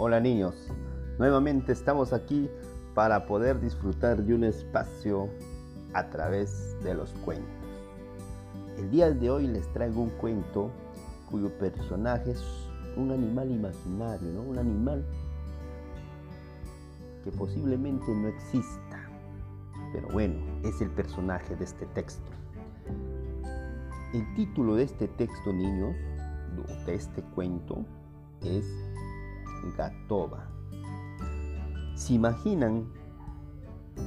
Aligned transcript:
Hola 0.00 0.20
niños, 0.20 0.54
nuevamente 1.18 1.72
estamos 1.72 2.12
aquí 2.12 2.48
para 2.94 3.26
poder 3.26 3.60
disfrutar 3.60 4.22
de 4.22 4.32
un 4.32 4.44
espacio 4.44 5.28
a 5.92 6.08
través 6.08 6.76
de 6.84 6.94
los 6.94 7.10
cuentos. 7.24 7.50
El 8.78 8.92
día 8.92 9.10
de 9.10 9.28
hoy 9.28 9.48
les 9.48 9.66
traigo 9.72 10.00
un 10.00 10.10
cuento 10.10 10.70
cuyo 11.28 11.50
personaje 11.58 12.30
es 12.30 12.40
un 12.96 13.10
animal 13.10 13.50
imaginario, 13.50 14.28
¿no? 14.34 14.42
un 14.42 14.58
animal 14.60 15.04
que 17.24 17.32
posiblemente 17.32 18.14
no 18.14 18.28
exista, 18.28 19.00
pero 19.92 20.06
bueno, 20.12 20.36
es 20.62 20.80
el 20.80 20.90
personaje 20.90 21.56
de 21.56 21.64
este 21.64 21.86
texto. 21.86 22.30
El 24.14 24.32
título 24.36 24.76
de 24.76 24.84
este 24.84 25.08
texto, 25.08 25.52
niños, 25.52 25.96
de 26.86 26.94
este 26.94 27.20
cuento, 27.34 27.84
es 28.42 28.64
Gatoba. 29.76 30.46
¿Se 31.94 32.14
imaginan 32.14 32.86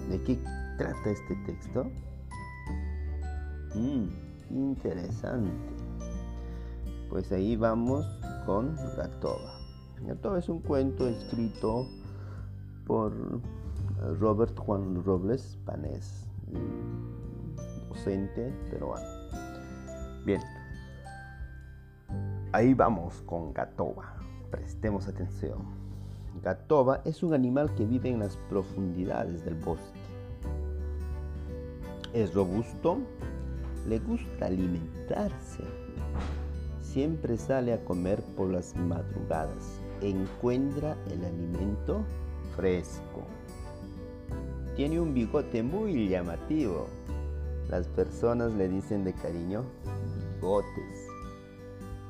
de 0.09 0.21
qué 0.23 0.39
trata 0.77 1.09
este 1.09 1.35
texto? 1.45 1.85
Mm, 3.75 4.07
interesante. 4.49 5.51
Pues 7.09 7.31
ahí 7.31 7.55
vamos 7.55 8.05
con 8.45 8.75
Gatoba. 8.97 9.59
Gatoba 10.01 10.39
es 10.39 10.49
un 10.49 10.61
cuento 10.61 11.07
escrito 11.07 11.87
por 12.85 13.13
Robert 14.19 14.57
Juan 14.57 15.03
Robles 15.03 15.57
Panés, 15.65 16.27
docente 17.89 18.51
peruano. 18.69 19.05
Bien, 20.25 20.41
ahí 22.51 22.73
vamos 22.73 23.21
con 23.23 23.53
Gatoba. 23.53 24.20
Prestemos 24.51 25.07
atención. 25.07 25.59
Gatoba 26.43 27.01
es 27.05 27.23
un 27.23 27.33
animal 27.33 27.73
que 27.75 27.85
vive 27.85 28.09
en 28.09 28.19
las 28.19 28.35
profundidades 28.49 29.45
del 29.45 29.55
bosque. 29.55 29.99
Es 32.13 32.33
robusto, 32.33 32.97
le 33.87 33.99
gusta 33.99 34.47
alimentarse. 34.47 35.63
Siempre 36.81 37.37
sale 37.37 37.71
a 37.71 37.85
comer 37.85 38.21
por 38.35 38.49
las 38.49 38.75
madrugadas. 38.75 39.79
Encuentra 40.01 40.97
el 41.09 41.23
alimento 41.23 42.03
fresco. 42.57 43.23
Tiene 44.75 44.99
un 44.99 45.13
bigote 45.13 45.63
muy 45.63 46.09
llamativo. 46.09 46.87
Las 47.69 47.87
personas 47.87 48.51
le 48.53 48.67
dicen 48.67 49.05
de 49.05 49.13
cariño 49.13 49.63
bigotes. 50.35 51.07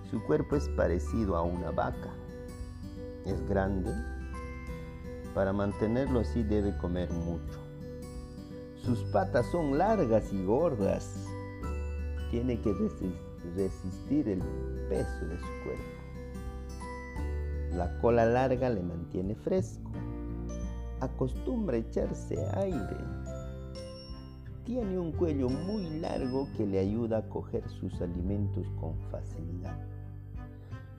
Su 0.09 0.23
cuerpo 0.23 0.56
es 0.56 0.67
parecido 0.69 1.36
a 1.36 1.44
una 1.44 1.69
vaca 1.69 2.12
es 3.25 3.47
grande, 3.47 3.91
para 5.33 5.53
mantenerlo 5.53 6.19
así 6.19 6.44
debe 6.44 6.77
comer 6.77 7.09
mucho. 7.11 7.59
Sus 8.75 9.03
patas 9.11 9.45
son 9.52 9.78
largas 9.78 10.33
y 10.33 10.44
gordas. 10.44 11.28
Tiene 12.31 12.59
que 12.61 12.73
resistir 12.73 14.28
el 14.28 14.39
peso 14.89 15.25
de 15.28 15.38
su 15.38 15.45
cuerpo. 15.63 16.02
La 17.73 17.97
cola 18.00 18.25
larga 18.25 18.69
le 18.69 18.81
mantiene 18.81 19.35
fresco. 19.35 19.91
Acostumbra 21.00 21.78
echarse 21.78 22.44
aire. 22.56 22.97
Tiene 24.66 24.97
un 25.00 25.11
cuello 25.11 25.50
muy 25.50 26.00
largo 26.00 26.47
que 26.58 26.66
le 26.66 26.80
ayuda 26.80 27.19
a 27.19 27.30
coger 27.30 27.67
sus 27.69 28.02
alimentos 28.02 28.66
con 28.80 28.97
facilidad. 29.11 29.78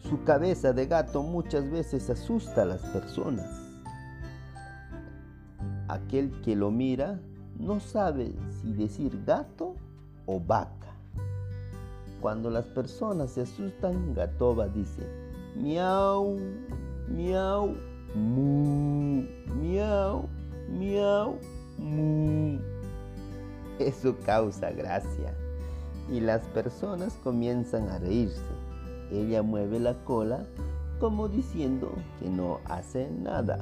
Su 0.09 0.25
cabeza 0.25 0.73
de 0.73 0.87
gato 0.87 1.23
muchas 1.23 1.71
veces 1.71 2.11
asusta 2.11 2.63
a 2.63 2.67
las 2.67 2.83
personas. 2.83 3.49
Aquel 5.89 6.41
que 6.43 6.57
lo 6.57 6.71
mira 6.71 7.21
no 7.59 7.81
sabe 7.81 8.33
si 8.61 8.73
decir 8.73 9.23
gato 9.25 9.77
o 10.27 10.41
vaca. 10.41 10.93
Cuando 12.21 12.51
las 12.51 12.67
personas 12.67 13.33
se 13.33 13.43
asustan, 13.43 14.15
Gatoba 14.15 14.69
dice, 14.69 15.03
miau, 15.57 16.37
miau, 17.09 17.75
mu, 18.15 19.25
miau, 19.61 20.29
miau, 20.69 21.39
mu. 21.79 22.59
Eso 23.79 24.17
causa 24.25 24.71
gracia 24.71 25.35
y 26.11 26.21
las 26.21 26.47
personas 26.49 27.15
comienzan 27.25 27.89
a 27.89 27.99
reírse. 27.99 28.72
Ella 29.13 29.43
mueve 29.43 29.79
la 29.79 29.93
cola 30.05 30.47
como 30.99 31.29
diciendo 31.29 31.93
que 32.19 32.31
no 32.31 32.61
hace 32.65 33.11
nada. 33.11 33.59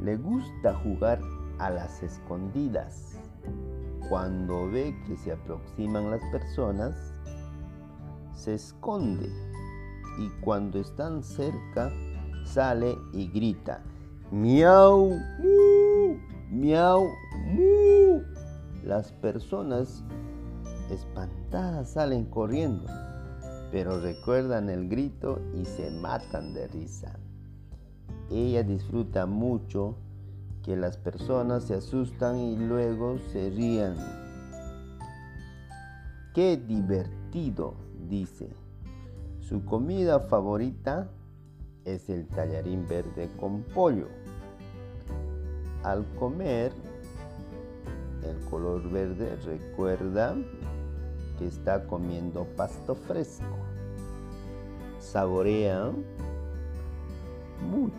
Le 0.00 0.16
gusta 0.16 0.74
jugar 0.76 1.20
a 1.58 1.68
las 1.68 2.02
escondidas. 2.02 3.18
Cuando 4.08 4.70
ve 4.70 4.96
que 5.06 5.16
se 5.16 5.32
aproximan 5.32 6.10
las 6.10 6.22
personas, 6.32 6.94
se 8.34 8.54
esconde 8.54 9.30
y 10.18 10.30
cuando 10.40 10.78
están 10.78 11.22
cerca 11.22 11.92
sale 12.44 12.96
y 13.12 13.28
grita, 13.28 13.82
miau, 14.30 15.10
mu, 15.10 16.16
miau, 16.50 17.06
mu. 17.44 18.22
Las 18.82 19.12
personas 19.12 20.02
espantadas 20.88 21.90
salen 21.90 22.24
corriendo 22.24 22.86
pero 23.70 24.00
recuerdan 24.00 24.70
el 24.70 24.88
grito 24.88 25.40
y 25.54 25.64
se 25.64 25.90
matan 25.90 26.54
de 26.54 26.68
risa. 26.68 27.18
Ella 28.30 28.62
disfruta 28.62 29.26
mucho 29.26 29.96
que 30.62 30.76
las 30.76 30.96
personas 30.96 31.64
se 31.64 31.74
asustan 31.74 32.36
y 32.36 32.56
luego 32.56 33.18
se 33.32 33.50
rían. 33.50 33.96
¡Qué 36.34 36.56
divertido! 36.56 37.74
dice. 38.08 38.48
Su 39.40 39.64
comida 39.64 40.20
favorita 40.20 41.10
es 41.84 42.08
el 42.10 42.26
tallarín 42.28 42.86
verde 42.86 43.30
con 43.38 43.62
pollo. 43.62 44.08
Al 45.82 46.04
comer, 46.18 46.72
el 48.22 48.38
color 48.50 48.90
verde 48.90 49.36
recuerda 49.44 50.36
que 51.38 51.46
está 51.46 51.86
comiendo 51.86 52.44
pasto 52.56 52.94
fresco. 52.94 53.56
Saborea 54.98 55.92
mucho. 57.70 57.94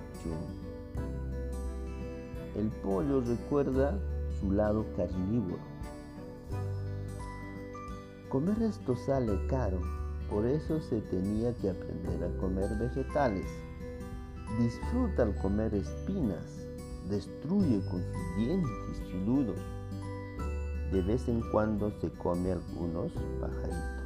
El 2.55 2.67
pollo 2.83 3.21
recuerda 3.21 3.97
su 4.39 4.51
lado 4.51 4.85
carnívoro. 4.95 5.63
Comer 8.29 8.61
esto 8.61 8.95
sale 8.95 9.39
caro, 9.47 9.79
por 10.29 10.45
eso 10.45 10.79
se 10.81 11.01
tenía 11.01 11.53
que 11.55 11.69
aprender 11.69 12.23
a 12.23 12.39
comer 12.39 12.69
vegetales. 12.77 13.47
Disfruta 14.59 15.23
al 15.23 15.35
comer 15.35 15.73
espinas, 15.73 16.67
destruye 17.09 17.81
con 17.89 18.03
sus 18.03 18.37
dientes 18.37 19.01
filudos 19.09 19.59
de 20.91 21.01
vez 21.01 21.27
en 21.27 21.41
cuando 21.51 21.91
se 21.99 22.09
come 22.11 22.51
algunos 22.51 23.11
pajaritos. 23.39 23.99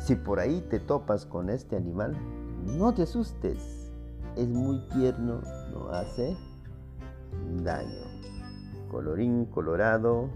Si 0.00 0.16
por 0.16 0.40
ahí 0.40 0.60
te 0.68 0.80
topas 0.80 1.26
con 1.26 1.48
este 1.48 1.76
animal, 1.76 2.16
no 2.66 2.92
te 2.92 3.02
asustes. 3.02 3.92
Es 4.36 4.48
muy 4.48 4.80
tierno, 4.88 5.40
no 5.72 5.90
hace 5.90 6.36
daño. 7.62 8.02
Colorín 8.90 9.46
colorado, 9.46 10.28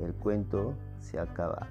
el 0.00 0.14
cuento 0.14 0.74
se 1.00 1.18
ha 1.18 1.22
acabado. 1.22 1.66